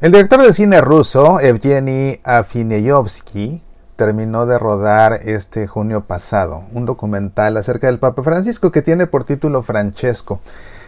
[0.00, 3.60] El director de cine ruso, Evgeny Afineyovsky,
[3.96, 9.24] terminó de rodar este junio pasado un documental acerca del Papa Francisco que tiene por
[9.24, 10.38] título Francesco.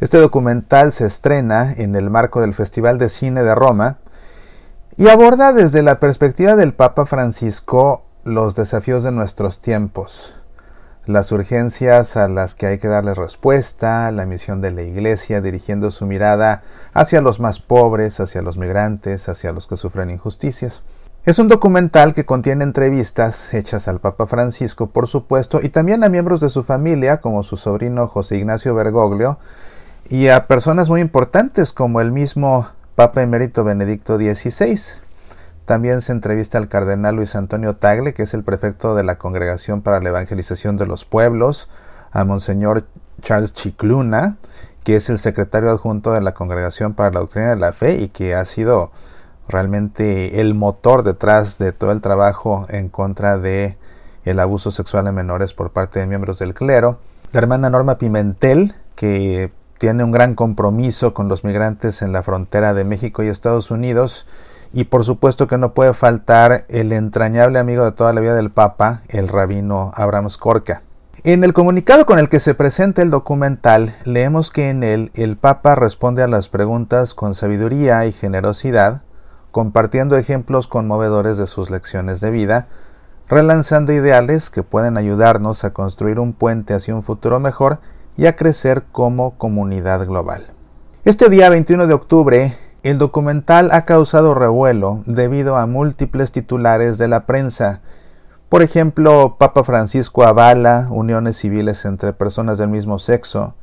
[0.00, 3.98] Este documental se estrena en el marco del Festival de Cine de Roma
[4.96, 10.34] y aborda desde la perspectiva del Papa Francisco los desafíos de nuestros tiempos,
[11.06, 15.90] las urgencias a las que hay que darles respuesta, la misión de la Iglesia dirigiendo
[15.90, 16.62] su mirada
[16.92, 20.82] hacia los más pobres, hacia los migrantes, hacia los que sufren injusticias.
[21.26, 26.10] Es un documental que contiene entrevistas hechas al Papa Francisco, por supuesto, y también a
[26.10, 29.38] miembros de su familia, como su sobrino José Ignacio Bergoglio,
[30.10, 34.78] y a personas muy importantes como el mismo Papa Emérito Benedicto XVI.
[35.64, 39.80] También se entrevista al cardenal Luis Antonio Tagle, que es el prefecto de la Congregación
[39.80, 41.70] para la Evangelización de los Pueblos,
[42.12, 42.84] a Monseñor
[43.22, 44.36] Charles Chicluna,
[44.84, 48.08] que es el secretario adjunto de la Congregación para la Doctrina de la Fe y
[48.08, 48.92] que ha sido
[49.48, 53.78] realmente el motor detrás de todo el trabajo en contra de
[54.24, 56.98] el abuso sexual en menores por parte de miembros del clero.
[57.32, 62.74] La hermana Norma Pimentel, que tiene un gran compromiso con los migrantes en la frontera
[62.74, 64.26] de México y Estados Unidos.
[64.74, 68.50] Y por supuesto que no puede faltar el entrañable amigo de toda la vida del
[68.50, 70.82] Papa, el rabino Abraham Skorka.
[71.22, 75.36] En el comunicado con el que se presenta el documental, leemos que en él el
[75.36, 79.02] Papa responde a las preguntas con sabiduría y generosidad,
[79.52, 82.66] compartiendo ejemplos conmovedores de sus lecciones de vida,
[83.28, 87.78] relanzando ideales que pueden ayudarnos a construir un puente hacia un futuro mejor
[88.16, 90.42] y a crecer como comunidad global.
[91.04, 97.08] Este día 21 de octubre, el documental ha causado revuelo debido a múltiples titulares de
[97.08, 97.80] la prensa.
[98.50, 103.54] Por ejemplo, Papa Francisco avala uniones civiles entre personas del mismo sexo,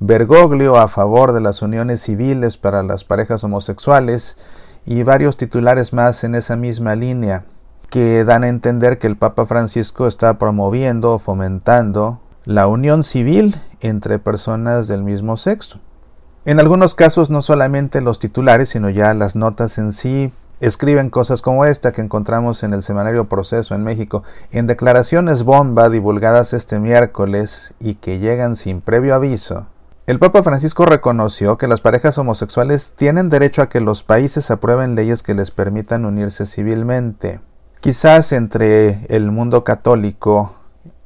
[0.00, 4.38] Bergoglio a favor de las uniones civiles para las parejas homosexuales,
[4.86, 7.44] y varios titulares más en esa misma línea
[7.90, 13.56] que dan a entender que el Papa Francisco está promoviendo o fomentando la unión civil
[13.80, 15.80] entre personas del mismo sexo.
[16.46, 21.40] En algunos casos no solamente los titulares, sino ya las notas en sí escriben cosas
[21.40, 26.78] como esta que encontramos en el semanario Proceso en México, en declaraciones bomba divulgadas este
[26.78, 29.66] miércoles y que llegan sin previo aviso,
[30.06, 34.94] el Papa Francisco reconoció que las parejas homosexuales tienen derecho a que los países aprueben
[34.94, 37.40] leyes que les permitan unirse civilmente.
[37.80, 40.56] Quizás entre el mundo católico,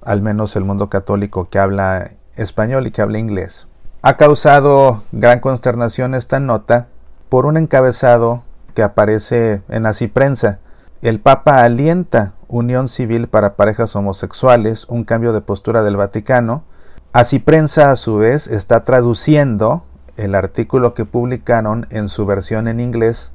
[0.03, 3.69] al menos el mundo católico que habla español y que habla inglés,
[4.08, 6.86] ha causado gran consternación esta nota
[7.28, 8.42] por un encabezado
[8.72, 10.60] que aparece en Así Prensa.
[11.02, 16.64] El Papa alienta unión civil para parejas homosexuales, un cambio de postura del Vaticano,
[17.12, 19.84] Así Prensa a su vez está traduciendo
[20.16, 23.32] el artículo que publicaron en su versión en inglés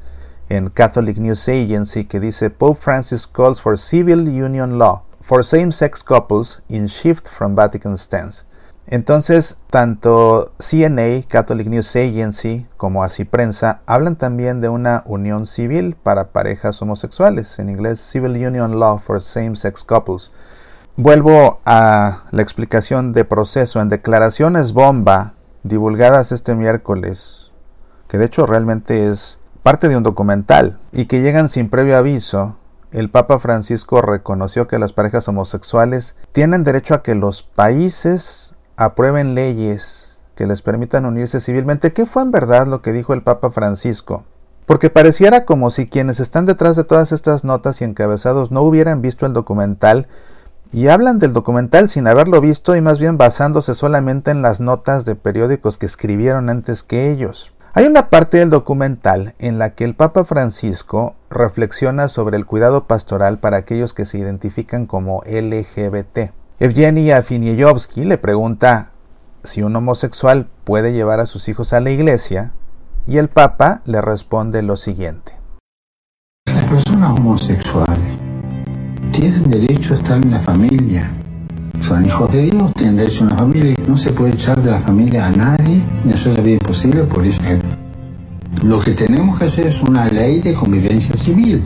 [0.50, 6.04] en Catholic News Agency que dice Pope Francis calls for civil union law for same-sex
[6.04, 8.44] couples in shift from Vatican stance.
[8.86, 15.96] Entonces, tanto CNA, Catholic News Agency, como Así Prensa hablan también de una unión civil
[15.96, 20.32] para parejas homosexuales, en inglés Civil Union Law for Same-Sex Couples.
[20.98, 25.34] Vuelvo a la explicación de proceso en declaraciones bomba
[25.64, 27.52] divulgadas este miércoles,
[28.10, 32.58] que de hecho realmente es parte de un documental y que llegan sin previo aviso.
[32.92, 38.43] El Papa Francisco reconoció que las parejas homosexuales tienen derecho a que los países
[38.78, 41.94] aprueben leyes que les permitan unirse civilmente.
[41.94, 44.24] ¿Qué fue en verdad lo que dijo el Papa Francisco?
[44.66, 49.02] Porque pareciera como si quienes están detrás de todas estas notas y encabezados no hubieran
[49.02, 50.08] visto el documental
[50.72, 55.06] y hablan del documental sin haberlo visto y más bien basándose solamente en las notas
[55.06, 57.54] de periódicos que escribieron antes que ellos.
[57.74, 62.86] Hay una parte del documental en la que el Papa Francisco reflexiona sobre el cuidado
[62.86, 66.32] pastoral para aquellos que se identifican como LGBT.
[66.60, 68.92] Evgeny Afinieyovsky le pregunta
[69.44, 72.54] si un homosexual puede llevar a sus hijos a la iglesia
[73.08, 75.34] y el Papa le responde lo siguiente.
[76.46, 78.20] Las personas homosexuales
[79.12, 81.12] tienen derecho a estar en la familia.
[81.82, 84.80] Son hijos de Dios, tienen derecho a una familia no se puede echar de la
[84.80, 87.42] familia a nadie, ni hacer la vida imposible por eso.
[88.64, 91.64] Lo que tenemos que hacer es una ley de convivencia civil.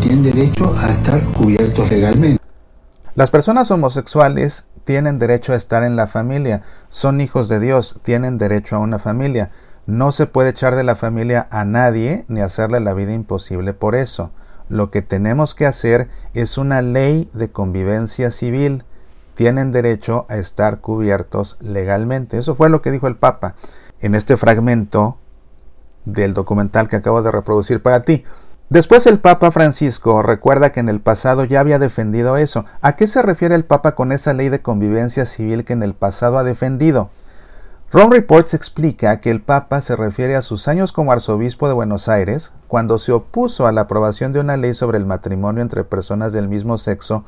[0.00, 2.41] Tienen derecho a estar cubiertos legalmente.
[3.14, 8.38] Las personas homosexuales tienen derecho a estar en la familia, son hijos de Dios, tienen
[8.38, 9.50] derecho a una familia.
[9.86, 13.94] No se puede echar de la familia a nadie ni hacerle la vida imposible por
[13.94, 14.30] eso
[14.72, 18.84] lo que tenemos que hacer es una ley de convivencia civil.
[19.34, 22.38] Tienen derecho a estar cubiertos legalmente.
[22.38, 23.54] Eso fue lo que dijo el Papa.
[24.00, 25.18] En este fragmento
[26.06, 28.24] del documental que acabo de reproducir para ti.
[28.72, 32.64] Después el Papa Francisco recuerda que en el pasado ya había defendido eso.
[32.80, 35.92] ¿A qué se refiere el Papa con esa ley de convivencia civil que en el
[35.92, 37.10] pasado ha defendido?
[37.90, 42.08] Ron Reports explica que el Papa se refiere a sus años como arzobispo de Buenos
[42.08, 46.32] Aires, cuando se opuso a la aprobación de una ley sobre el matrimonio entre personas
[46.32, 47.26] del mismo sexo,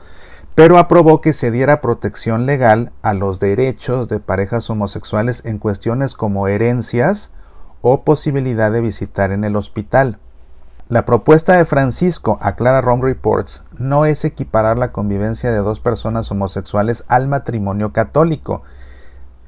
[0.55, 6.15] pero aprobó que se diera protección legal a los derechos de parejas homosexuales en cuestiones
[6.15, 7.33] como herencias
[7.83, 10.21] o posibilidad de visitar en el hospital.
[10.91, 16.31] La propuesta de Francisco, aclara Rome Reports, no es equiparar la convivencia de dos personas
[16.31, 18.63] homosexuales al matrimonio católico,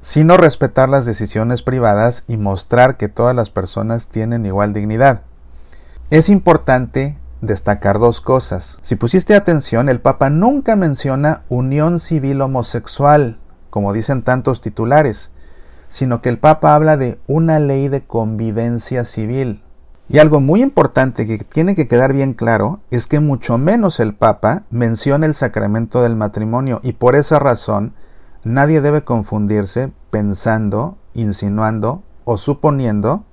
[0.01, 5.21] sino respetar las decisiones privadas y mostrar que todas las personas tienen igual dignidad.
[6.09, 8.79] Es importante destacar dos cosas.
[8.81, 13.37] Si pusiste atención, el Papa nunca menciona unión civil homosexual,
[13.69, 15.29] como dicen tantos titulares,
[15.87, 19.61] sino que el Papa habla de una ley de convivencia civil.
[20.09, 24.13] Y algo muy importante que tiene que quedar bien claro es que mucho menos el
[24.13, 27.93] Papa menciona el sacramento del matrimonio y por esa razón
[28.45, 33.25] nadie debe confundirse pensando, insinuando o suponiendo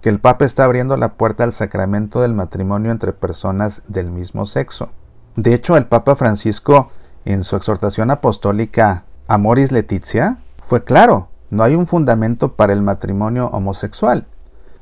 [0.00, 4.46] que el Papa está abriendo la puerta al sacramento del matrimonio entre personas del mismo
[4.46, 4.90] sexo.
[5.34, 6.90] De hecho, el Papa Francisco,
[7.24, 13.48] en su exhortación apostólica Amoris Letizia, fue claro, no hay un fundamento para el matrimonio
[13.48, 14.26] homosexual.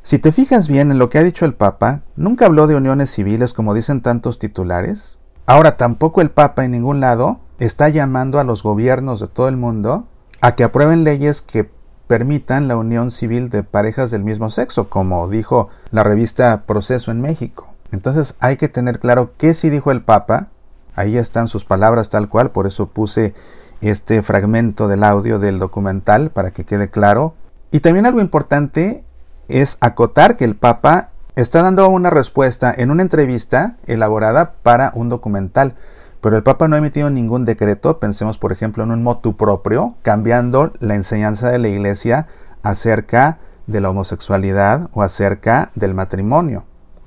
[0.09, 3.11] Si te fijas bien en lo que ha dicho el Papa, nunca habló de uniones
[3.11, 5.19] civiles como dicen tantos titulares.
[5.45, 9.59] Ahora tampoco el Papa en ningún lado está llamando a los gobiernos de todo el
[9.59, 10.07] mundo
[10.41, 11.71] a que aprueben leyes que
[12.07, 17.21] permitan la unión civil de parejas del mismo sexo, como dijo la revista Proceso en
[17.21, 17.69] México.
[17.93, 20.47] Entonces hay que tener claro qué sí dijo el Papa.
[20.95, 23.35] Ahí están sus palabras tal cual, por eso puse
[23.83, 27.35] este fragmento del audio del documental para que quede claro.
[27.71, 29.05] Y también algo importante
[29.49, 35.09] es acotar que el Papa está dando una respuesta en una entrevista elaborada para un
[35.09, 35.75] documental.
[36.21, 39.95] Pero el Papa no ha emitido ningún decreto, pensemos por ejemplo en un motu propio,
[40.03, 42.27] cambiando la enseñanza de la Iglesia
[42.63, 46.65] acerca de la homosexualidad o acerca del matrimonio.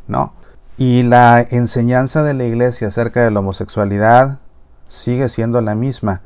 [0.07, 0.33] No.
[0.77, 4.39] Y la enseñanza de la Iglesia acerca de la homosexualidad
[4.87, 6.21] sigue siendo la misma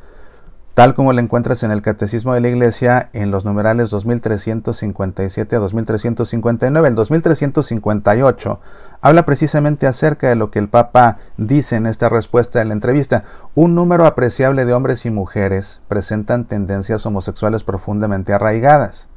[0.76, 5.60] tal como la encuentras en el Catecismo de la Iglesia en los numerales 2357 a
[5.60, 6.88] 2359.
[6.90, 8.60] El 2358
[9.00, 13.24] habla precisamente acerca de lo que el Papa dice en esta respuesta de la entrevista.
[13.56, 19.08] Un número apreciable de hombres y mujeres presentan tendencias homosexuales profundamente arraigadas.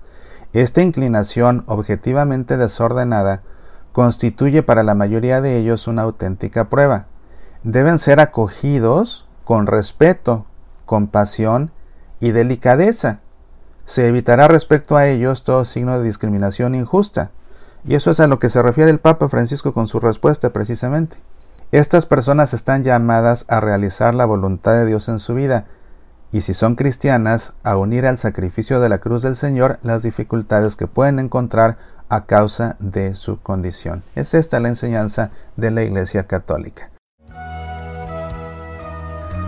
[0.52, 3.42] Esta inclinación objetivamente desordenada
[3.90, 7.06] constituye para la mayoría de ellos una auténtica prueba.
[7.64, 10.46] Deben ser acogidos con respeto
[10.88, 11.70] compasión
[12.18, 13.20] y delicadeza.
[13.84, 17.30] Se evitará respecto a ellos todo signo de discriminación injusta.
[17.84, 21.18] Y eso es a lo que se refiere el Papa Francisco con su respuesta precisamente.
[21.70, 25.66] Estas personas están llamadas a realizar la voluntad de Dios en su vida,
[26.32, 30.76] y si son cristianas, a unir al sacrificio de la cruz del Señor las dificultades
[30.76, 31.76] que pueden encontrar
[32.08, 34.02] a causa de su condición.
[34.14, 36.90] Es esta la enseñanza de la Iglesia Católica.